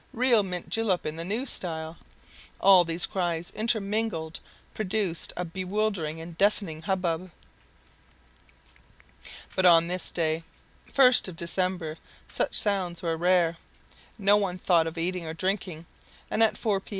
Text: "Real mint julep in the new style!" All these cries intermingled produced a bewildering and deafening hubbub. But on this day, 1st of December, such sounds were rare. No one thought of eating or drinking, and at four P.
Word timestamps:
"Real 0.13 0.41
mint 0.41 0.67
julep 0.69 1.05
in 1.05 1.15
the 1.15 1.23
new 1.23 1.45
style!" 1.45 1.99
All 2.59 2.83
these 2.83 3.05
cries 3.05 3.51
intermingled 3.51 4.39
produced 4.73 5.31
a 5.37 5.45
bewildering 5.45 6.19
and 6.19 6.35
deafening 6.39 6.81
hubbub. 6.81 7.29
But 9.55 9.67
on 9.67 9.87
this 9.89 10.09
day, 10.09 10.43
1st 10.91 11.27
of 11.27 11.35
December, 11.35 11.97
such 12.27 12.55
sounds 12.57 13.03
were 13.03 13.15
rare. 13.15 13.57
No 14.17 14.37
one 14.37 14.57
thought 14.57 14.87
of 14.87 14.97
eating 14.97 15.27
or 15.27 15.35
drinking, 15.35 15.85
and 16.31 16.41
at 16.41 16.57
four 16.57 16.79
P. 16.79 16.89